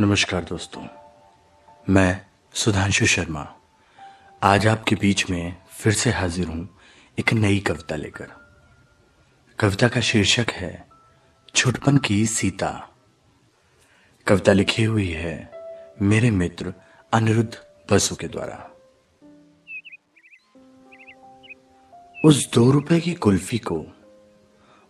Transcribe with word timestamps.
नमस्कार 0.00 0.44
दोस्तों, 0.44 0.82
मैं 1.88 2.26
सुधांशु 2.54 3.06
शर्मा। 3.06 3.56
आज 4.42 4.66
आपके 4.66 4.96
बीच 4.96 5.30
में 5.30 5.56
फिर 5.70 5.92
से 5.92 6.10
हाजिर 6.10 6.46
हूँ 6.46 6.78
एक 7.18 7.32
नई 7.32 7.58
कविता 7.58 7.96
लेकर। 7.96 8.28
कविता 9.58 9.88
का 9.88 10.00
शीर्षक 10.00 10.50
है, 10.50 10.88
छुटपन 11.54 11.98
की 11.98 12.26
सीता। 12.26 12.88
कविता 14.26 14.52
लिखी 14.52 14.84
हुई 14.84 15.08
है 15.08 15.52
मेरे 16.02 16.30
मित्र 16.30 16.74
अनिरुद्ध 17.12 17.62
बसु 17.90 18.14
के 18.14 18.28
द्वारा। 18.28 18.70
उस 22.24 22.50
दो 22.54 22.70
रुपए 22.70 23.00
की 23.00 23.14
कुल्फी 23.14 23.58
को 23.58 23.86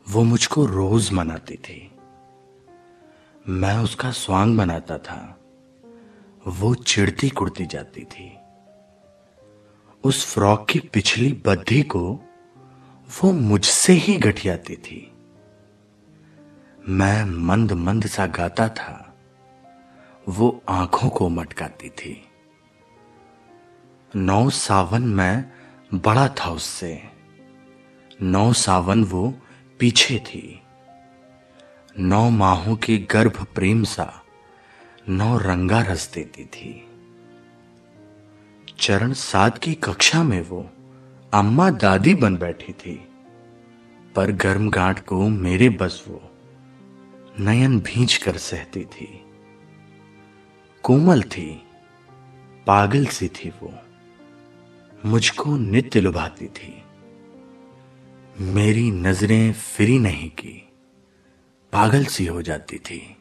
वो 0.09 0.23
मुझको 0.23 0.67
रोज 0.67 1.13
मनाती 1.13 1.57
थी। 1.57 1.91
मैं 3.49 3.79
उसका 3.79 4.11
स्वांग 4.11 4.59
बनाता 4.59 4.99
था। 4.99 5.41
वो 6.47 6.75
चिड़ती 6.75 7.29
कुड़ती 7.29 7.67
जाती 7.67 8.05
थी। 8.05 8.37
उस 10.05 10.35
फ्रॉक 10.35 10.69
की 10.69 10.79
पिछली 10.79 11.43
बद्धी 11.47 11.83
को 11.83 12.21
वो 13.23 13.33
मुझसे 13.33 13.93
ही 13.93 14.17
गठियाती 14.17 14.77
थी। 14.77 15.13
मैं 16.89 17.25
मंद 17.25 17.73
मंद 17.73 18.07
सा 18.07 18.27
गाता 18.27 18.69
था। 18.69 19.17
वो 20.29 20.63
आँखों 20.69 21.09
को 21.09 21.29
मटकाती 21.29 21.89
थी। 21.89 22.29
नौ 24.17 24.51
सावन 24.51 25.03
मैं 25.03 25.53
बड़ा 25.95 26.29
था 26.29 26.51
उससे। 26.51 27.03
नौ 28.23 28.53
सावन 28.53 29.05
वो 29.05 29.35
पीछे 29.79 30.19
थी। 30.19 30.63
नौ 32.01 32.31
माहों 32.31 32.77
के 32.77 32.99
गर्भ 32.99 33.47
प्रेम 33.55 33.85
सा, 33.85 34.23
नौ 35.09 35.39
रंगा 35.39 35.81
रस 35.81 36.13
देती 36.15 36.45
थी। 36.45 36.89
चरण 38.79 39.13
सात 39.13 39.59
की 39.59 39.75
कक्षा 39.75 40.23
में 40.23 40.41
वो 40.41 40.71
अम्मा 41.35 41.71
दादी 41.71 42.15
बन 42.15 42.37
बैठी 42.37 42.73
थी, 42.73 43.09
पर 44.17 44.33
गर्म 44.33 44.71
गांठ 44.71 45.05
को 45.05 45.29
मेरे 45.29 45.69
बस 45.69 46.05
वो 46.09 46.23
नयन 47.41 47.81
भींच 47.81 48.17
कर 48.17 48.37
सहती 48.37 48.85
थी। 48.85 49.25
कोमल 50.83 51.23
थी, 51.23 51.63
पागल 52.67 53.07
सी 53.07 53.29
थी 53.29 53.51
वो, 53.51 53.75
मुझको 55.07 55.57
नित्य 55.57 56.01
लुभाती 56.01 56.47
थी। 56.47 56.83
मेरी 58.41 58.91
नज़रें 58.91 59.53
फिरी 59.53 59.99
नहीं 59.99 60.31
की। 60.31 60.70
पागल 61.73 62.05
सी 62.05 62.27
हो 62.27 62.43
जाती 62.43 62.79
थी। 62.79 63.17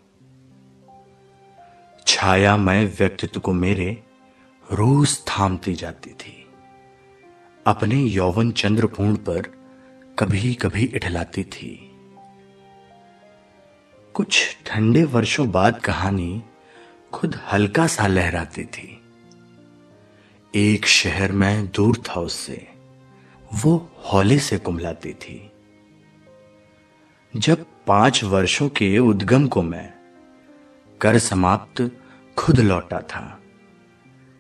छाया 2.08 2.58
मैं 2.58 2.86
व्यक्तित्व 2.86 3.40
को 3.40 3.54
मेरे 3.54 4.04
रोज 4.72 5.20
थामती 5.26 5.74
जाती 5.74 6.10
थी। 6.10 6.48
अपने 7.68 7.96
यौवन 7.96 8.52
चंद्रपूर्ण 8.52 9.16
पर 9.16 9.42
कभी 10.20 10.54
कभी 10.54 10.86
इठलाती 10.86 11.44
थी। 11.44 11.92
कुछ 14.14 14.58
ठंडे 14.66 15.04
वर्षों 15.04 15.52
बाद 15.52 15.80
कहानी 15.80 16.44
खुद 17.14 17.40
हल्का 17.52 17.88
सा 17.88 18.08
लहराती 18.08 18.64
थी। 18.64 19.02
एक 20.56 20.86
शहर 20.86 21.32
में 21.32 21.68
दूर 21.68 21.98
था 21.98 22.20
उससे, 22.20 22.68
वो 23.54 23.92
हौले 23.98 24.40
से 24.40 24.58
कुमलाती 24.58 25.14
थी। 25.14 25.52
जब 27.36 27.66
पाँच 27.88 28.24
वर्षों 28.24 28.70
के 28.70 29.00
उद्गम 29.00 29.48
को 29.48 29.62
मैं 29.62 29.94
कर 31.02 31.18
समाप्त 31.18 32.00
खुद 32.38 32.60
लौटा 32.60 33.00
था। 33.00 33.40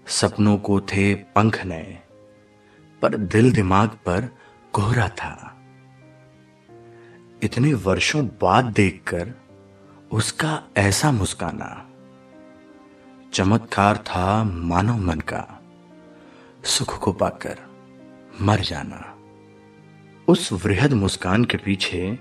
सपनों 0.07 0.57
को 0.57 0.81
थे 0.81 1.15
पंख 1.15 1.65
नए, 1.65 1.99
पर 3.01 3.17
दिल 3.17 3.53
दिमाग 3.53 3.89
पर 3.89 4.29
कोहरा 4.73 5.09
था। 5.09 5.57
इतने 7.43 7.73
वर्षों 7.73 8.27
बाद 8.27 8.65
देखकर 8.65 9.33
उसका 10.11 10.63
ऐसा 10.77 11.11
मुस्काना। 11.11 11.89
चमत्कार 13.33 13.97
था 13.97 14.43
मानव 14.43 14.97
मन 14.97 15.19
का, 15.19 15.61
सुख 16.63 16.99
को 16.99 17.13
पाकर 17.13 17.59
मर 18.41 18.59
जाना। 18.59 19.17
उस 20.27 20.53
वृहद 20.53 20.93
मुस्कान 20.93 21.45
के 21.45 21.57
पीछे 21.57 22.19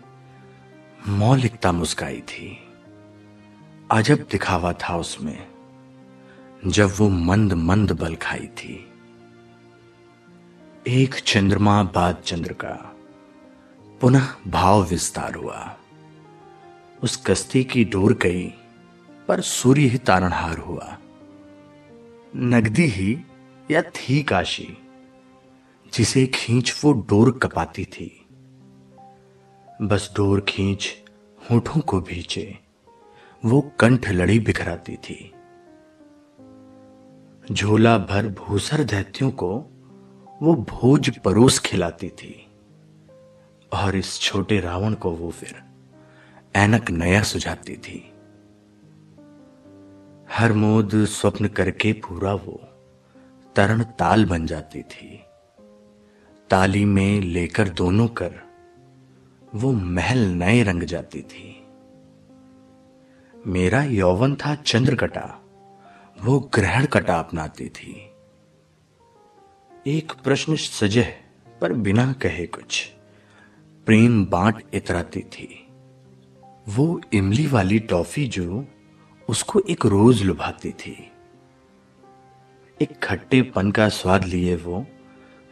मौलिकता 1.09 1.73
मुस्काई 1.73 2.21
थी। 2.21 2.69
अजब 3.91 4.27
दिखावा 4.31 4.73
था 4.73 4.97
उसमें, 4.97 5.47
जब 6.67 6.93
वो 6.99 7.09
मंद 7.09 7.53
मंद 7.53 7.93
बल 7.93 8.17
खाई 8.17 8.47
थी। 8.47 8.93
एक 10.89 11.15
चंद्रमा 11.15 11.83
बाद 11.83 12.23
चंद्र 12.25 12.53
का, 12.53 12.97
पुनः 14.01 14.29
भाव 14.49 14.83
विस्तार 14.83 15.35
हुआ। 15.35 15.77
उस 17.03 17.25
कश्ती 17.27 17.65
की 17.65 17.85
डोर 17.85 18.13
गई, 18.13 18.55
पर 19.29 19.41
सूर्य 19.41 19.83
ही 19.83 19.99
तारणहार 19.99 20.59
हुआ। 20.59 20.99
नगदी 22.37 22.87
ही 22.87 23.19
या 23.71 23.83
थी 23.83 24.23
काशी, 24.23 24.79
जिसे 25.95 26.27
खींच 26.27 26.81
वो 26.85 26.93
डोर 26.93 27.39
कपाती 27.43 27.85
थी। 27.85 28.18
बस 29.83 30.12
डोर 30.16 30.41
खींच, 30.41 31.03
होठों 31.50 31.81
को 31.81 32.00
भीचे। 32.00 32.59
वो 33.44 33.72
कंठ 33.81 34.09
लड़ी 34.11 34.39
बिखराती 34.39 34.97
थी। 34.97 35.33
झोला 37.53 37.99
भर 37.99 38.28
भूसर 38.28 38.84
दैत्यों 38.84 39.31
को 39.31 39.59
वो 40.43 40.55
भोज 40.55 41.19
परोस 41.19 41.59
खिलाती 41.59 42.09
थी। 42.09 42.47
और 43.72 43.97
इस 43.97 44.21
छोटे 44.21 44.61
रावण 44.61 44.94
को 44.94 45.11
वो 45.11 45.31
फिर 45.31 45.62
ऐनक 46.56 46.91
नया 46.91 47.22
सुझाती 47.22 47.77
थी। 47.77 48.12
हर 50.31 50.53
मोद 50.53 50.91
स्वप्न 50.94 51.49
करके 51.49 51.93
पूरा 51.93 52.34
वो 52.34 52.61
तरण 53.56 53.83
ताल 53.83 54.25
बन 54.25 54.47
जाती 54.47 54.83
थी। 54.83 55.22
ताली 56.50 56.84
में 56.84 57.21
लेकर 57.21 57.69
दोनों 57.69 58.09
कर 58.09 58.48
वो 59.55 59.73
महल 59.73 60.19
नए 60.19 60.63
रंग 60.63 60.83
जाती 60.83 61.23
थी। 61.23 61.67
मेरा 63.47 63.83
यौवन 63.83 64.35
था 64.35 64.55
चंद्रकटा, 64.55 65.41
वो 66.25 66.51
ग्रहण 66.55 66.87
कटा 66.87 67.19
अपनाती 67.19 67.69
थी। 67.69 68.11
एक 69.87 70.13
प्रश्न 70.25 70.57
सजह 70.57 71.07
पर 71.61 71.73
बिना 71.73 72.13
कहे 72.13 72.47
कुछ। 72.47 72.93
प्रेम 73.87 74.27
बांट 74.27 74.63
इतराती 74.75 75.21
थी। 75.21 75.69
वो 76.69 77.01
इमली 77.13 77.47
वाली 77.47 77.79
टॉफी 77.79 78.27
जो, 78.27 78.65
उसको 79.29 79.61
एक 79.61 79.87
रोज 79.87 80.23
लुभाती 80.23 80.71
थी। 80.71 81.11
एक 82.83 82.99
खट्टेपन 83.03 83.71
का 83.71 83.89
स्वाद 83.89 84.25
लिए 84.25 84.57
वो, 84.57 84.87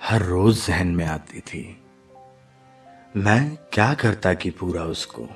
हर 0.02 0.22
रोज 0.22 0.66
जहन 0.66 0.88
में 0.88 1.06
आती 1.06 1.40
थी। 1.40 1.82
मैं 3.16 3.56
क्या 3.72 3.94
करता 3.94 4.34
कि 4.34 4.50
पूरा 4.50 4.82
उसको? 4.82 5.28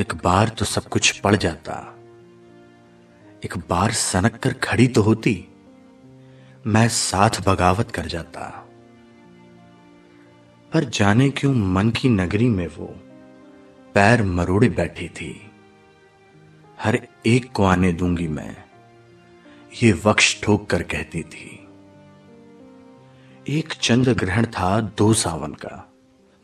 एक 0.00 0.14
बार 0.24 0.48
तो 0.48 0.64
सब 0.64 0.84
कुछ 0.84 1.20
पड़ 1.20 1.36
जाता। 1.36 1.94
एक 3.44 3.58
बार 3.68 3.92
सनक 3.92 4.36
कर 4.36 4.52
खड़ी 4.52 4.88
तो 4.88 5.02
होती। 5.02 5.48
मैं 6.66 6.88
साथ 6.88 7.30
बगावत 7.48 7.90
कर 7.90 8.06
जाता। 8.06 8.68
पर 10.72 10.84
जाने 10.84 11.30
क्यों 11.30 11.54
मन 11.54 11.90
की 11.90 12.08
नगरी 12.08 12.48
में 12.48 12.66
वो 12.66 12.86
पैर 13.94 14.22
मरोड़े 14.22 14.68
बैठी 14.68 15.08
थी। 15.08 15.50
हर 16.80 17.08
एक 17.26 17.52
को 17.52 17.64
आने 17.64 17.92
दूँगी 17.92 18.28
मैं। 18.28 18.64
ये 19.82 19.92
वक्ष 20.04 20.42
ठोक 20.42 20.70
कर 20.70 20.82
कहती 20.82 21.22
थी। 21.22 21.68
एक 23.48 23.72
चंद्र 23.72 24.14
ग्रहण 24.14 24.46
था 24.46 24.80
दो 24.80 25.14
सावन 25.14 25.52
का। 25.52 25.90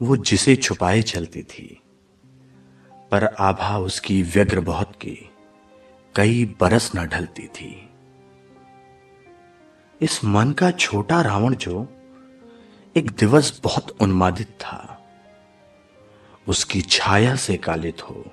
वो 0.03 0.17
जिसे 0.17 0.57
छुपाए 0.57 1.03
चलती 1.03 1.43
थी। 1.43 1.81
पर 3.11 3.25
आभा 3.25 3.79
उसकी 3.79 4.23
व्यग्र 4.23 4.61
बहुत 4.61 4.93
की, 4.93 5.31
कई 6.15 6.57
बरस 6.61 6.93
न 6.97 7.07
ढलती 7.07 7.47
थी। 7.47 7.89
इस 10.01 10.25
मन 10.25 10.53
का 10.53 10.71
छोटा 10.71 11.21
रावण 11.23 11.55
जो 11.55 11.89
एक 12.97 13.11
दिवस 13.11 13.61
बहुत 13.65 13.97
उन्मादित 14.01 14.49
था, 14.49 15.07
उसकी 16.49 16.81
छाया 16.81 17.37
से 17.37 17.57
कालित 17.57 18.03
हो, 18.03 18.25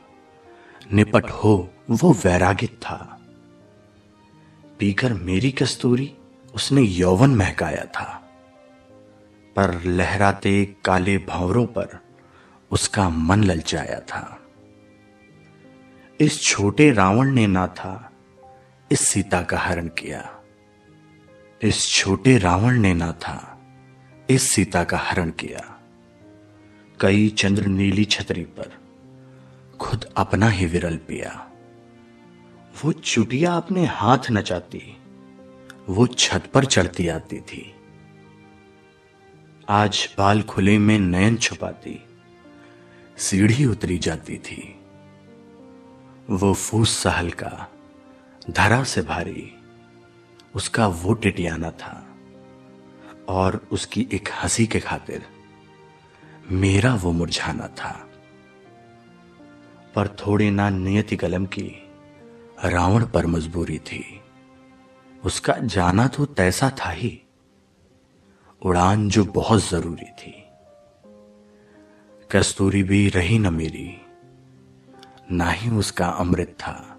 निपट 0.93 1.29
हो, 1.29 1.69
वो 1.89 2.13
वैरागित 2.13 2.69
था। 2.69 3.21
पीकर 4.79 5.13
मेरी 5.13 5.51
कस्तूरी 5.51 6.13
उसने 6.55 6.81
यौवन 6.81 7.29
महकाया 7.29 7.85
था। 7.85 8.26
पर 9.57 9.83
लहराते 9.83 10.75
काले 10.85 11.17
भंवरों 11.17 11.65
पर 11.65 11.99
उसका 12.71 13.09
मन 13.09 13.43
ललचाया 13.43 13.99
था। 13.99 14.39
इस 16.19 16.43
छोटे 16.43 16.91
रावण 16.91 17.31
ने 17.31 17.47
ना 17.47 17.67
था, 17.67 18.11
इस 18.91 18.99
सीता 18.99 19.41
का 19.41 19.57
हरण 19.57 19.87
किया। 19.87 20.43
इस 21.61 21.89
छोटे 21.89 22.37
रावण 22.37 22.79
ने 22.79 22.93
ना 22.93 23.11
था, 23.11 23.61
इस 24.29 24.49
सीता 24.51 24.83
का 24.83 24.97
हरण 24.97 25.29
किया। 25.29 25.79
कई 26.99 27.29
चंद्र 27.29 27.65
नीली 27.65 28.05
छतरी 28.05 28.43
पर 28.43 28.71
खुद 29.79 30.05
अपना 30.17 30.49
ही 30.49 30.65
विरल 30.65 30.97
पिया। 30.97 31.51
वो 32.83 32.91
चुटिया 32.91 33.53
अपने 33.53 33.85
हाथ 33.85 34.31
नचाती, 34.31 34.97
वो 35.89 36.07
छत 36.07 36.43
पर 36.53 36.65
चढ़ती 36.65 37.07
आती 37.07 37.39
थी। 37.39 37.73
आज 39.69 40.15
बाल 40.17 40.41
खुले 40.41 40.77
में 40.77 40.99
नयन 40.99 41.37
छुपाती, 41.37 42.03
सीढ़ी 43.17 43.65
उतरी 43.65 43.97
जाती 43.97 44.37
थी। 44.37 44.79
वो 46.29 46.53
फूस 46.53 46.97
सा 46.97 47.11
हल्का 47.11 47.67
धरा 48.49 48.83
से 48.83 49.01
भारी, 49.01 49.53
उसका 50.55 50.87
वो 50.87 51.13
टिटियाना 51.13 51.71
था। 51.71 52.15
और 53.29 53.67
उसकी 53.71 54.07
एक 54.13 54.29
हँसी 54.43 54.67
के 54.67 54.79
खातिर, 54.79 55.25
मेरा 56.51 56.95
वो 56.95 57.11
मुरझाना 57.11 57.67
था। 57.67 58.09
पर 59.95 60.07
थोड़ी 60.07 60.51
ना 60.51 60.69
नियति 60.69 61.15
कलम 61.15 61.45
की, 61.45 61.89
रावण 62.65 63.05
पर 63.05 63.25
मजबूरी 63.25 63.79
थी। 63.79 64.21
उसका 65.25 65.53
जाना 65.53 66.07
तो 66.07 66.25
तैसा 66.25 66.69
था 66.69 66.89
ही। 66.89 67.23
उड़ान 68.61 69.09
जो 69.09 69.25
बहुत 69.25 69.69
ज़रूरी 69.69 70.05
थी। 70.05 70.43
कस्तूरी 72.31 72.83
भी 72.83 73.09
रही 73.09 73.39
न 73.39 73.53
मेरी। 73.53 74.01
ना 75.31 75.49
ही 75.49 75.71
उसका 75.71 76.07
अमृत 76.07 76.57
था। 76.59 76.97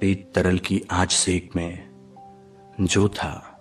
पीत 0.00 0.32
तरल 0.34 0.58
की 0.58 0.82
आँच 0.90 1.12
सेक 1.12 1.56
में 1.56 1.88
जो 2.80 3.08
था, 3.08 3.52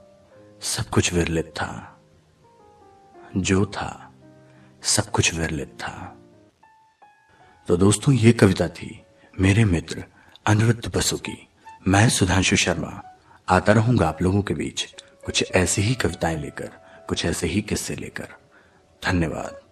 सब 0.62 0.90
कुछ 0.90 1.14
विरलित 1.14 1.46
था। 1.46 2.02
जो 3.38 3.66
था, 3.66 4.14
सब 4.84 5.12
कुछ 5.12 5.34
विरलित 5.34 5.68
था। 5.68 6.18
तो 7.68 7.78
दोस्तों, 7.78 8.14
ये 8.14 8.34
कविता 8.34 8.68
थी 8.68 9.04
मेरे 9.40 9.66
मित्र 9.66 10.06
अनिरुद्ध 10.46 10.98
बसु 10.98 11.18
की। 11.18 11.48
मैं 11.88 12.10
सुधांशु 12.10 12.56
शर्मा, 12.56 13.02
आता 13.50 13.74
रहूँगा 13.74 14.08
आप 14.08 14.22
लोगों 14.22 14.42
के 14.42 14.54
बीच 14.54 14.96
कुछ 15.26 15.52
ऐसी 15.52 15.82
ही 15.82 15.96
कविताएँ 15.96 16.38
लेकर 16.38 16.72
कुछ 17.08 17.26
ऐसे 17.26 17.48
ही 17.48 17.62
किस्से 17.62 17.96
लेकर। 17.96 18.28
धन्यवाद। 19.06 19.65